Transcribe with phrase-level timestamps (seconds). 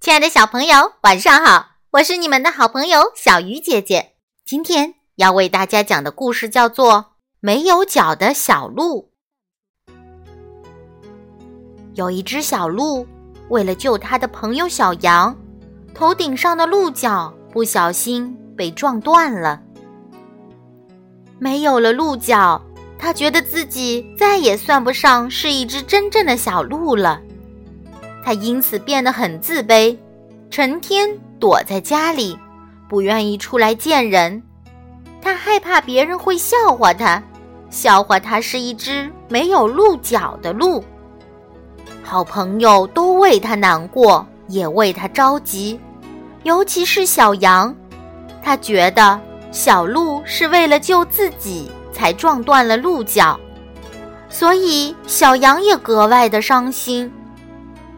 [0.00, 1.70] 亲爱的小朋友，晚上好！
[1.90, 4.12] 我是你们的好朋友小鱼姐姐。
[4.46, 6.92] 今天要为大家讲的故事叫做
[7.40, 9.10] 《没有脚的小鹿》。
[11.94, 13.04] 有一只小鹿，
[13.48, 15.36] 为了救它的朋友小羊，
[15.92, 19.60] 头顶上的鹿角不小心被撞断了。
[21.40, 22.64] 没有了鹿角，
[22.96, 27.20] 它觉得自己再也算不上是一只真正的小鹿了。
[28.28, 29.96] 他因此变得很自卑，
[30.50, 31.08] 成天
[31.40, 32.38] 躲在家里，
[32.86, 34.42] 不愿意出来见人。
[35.22, 37.22] 他害怕别人会笑话他，
[37.70, 40.84] 笑话他是一只没有鹿角的鹿。
[42.02, 45.80] 好朋友都为他难过，也为他着急，
[46.42, 47.74] 尤其是小羊。
[48.42, 49.18] 他觉得
[49.50, 53.40] 小鹿是为了救自己才撞断了鹿角，
[54.28, 57.10] 所以小羊也格外的伤心。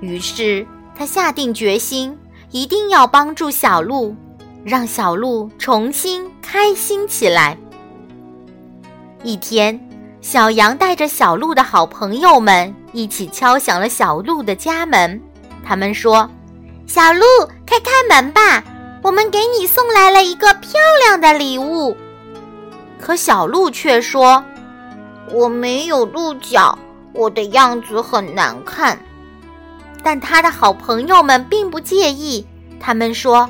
[0.00, 2.16] 于是，他下定决心，
[2.50, 4.16] 一定要帮助小鹿，
[4.64, 7.56] 让小鹿重新开心起来。
[9.22, 9.78] 一天，
[10.22, 15.20] 小羊带着小鹿的好朋友们一起敲响了小鹿的家门。
[15.62, 16.28] 他们说
[16.88, 17.22] ：“小鹿，
[17.66, 18.64] 开开门吧，
[19.02, 21.94] 我们给你送来了一个漂亮的礼物。”
[22.98, 24.42] 可小鹿却说
[25.30, 26.78] ：“我没有鹿角，
[27.12, 28.98] 我的样子很难看。”
[30.02, 32.46] 但他的好朋友们并不介意，
[32.80, 33.48] 他们说：“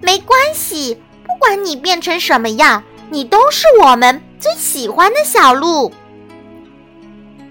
[0.00, 0.94] 没关系，
[1.24, 5.92] 不管你变成什么样，你都是我们最喜欢的小鹿。”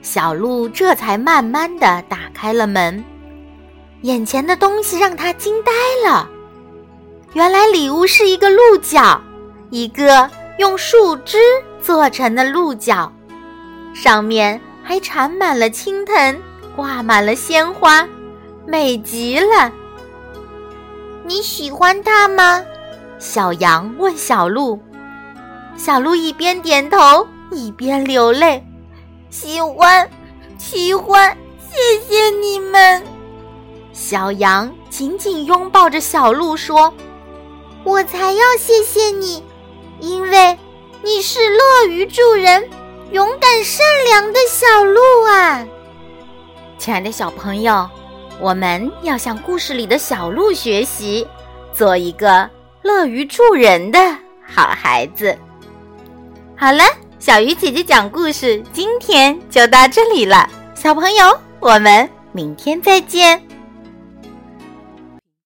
[0.02, 3.04] 小鹿这才慢慢的打开了门，
[4.02, 5.72] 眼前的东西让他惊呆
[6.10, 6.28] 了。
[7.34, 9.22] 原来礼物是一个鹿角，
[9.70, 11.38] 一个用树枝
[11.82, 13.12] 做成的鹿角，
[13.94, 16.38] 上面还缠满了青藤，
[16.76, 18.08] 挂满了鲜花。
[18.66, 19.72] 美极了，
[21.26, 22.64] 你喜欢它吗？
[23.20, 24.80] 小羊问小鹿。
[25.78, 28.64] 小鹿一边点头一边流泪，
[29.30, 30.08] 喜欢，
[30.58, 33.04] 喜欢，谢谢你们。
[33.94, 36.94] 小羊紧紧拥抱着小鹿说
[37.84, 39.44] ：“我才要谢谢你，
[40.00, 40.58] 因为
[41.04, 42.70] 你是乐于助人、
[43.12, 45.66] 勇敢善良的小鹿啊！”
[46.78, 47.90] 亲爱的小朋友。
[48.42, 51.28] 我们要向故事里的小鹿学习，
[51.76, 52.50] 做一个
[52.82, 54.00] 乐于助人的
[54.44, 55.38] 好孩子。
[56.58, 56.84] 好了，
[57.20, 60.50] 小鱼姐姐讲故事，今天就到这里了。
[60.74, 63.40] 小朋友，我们明天再见。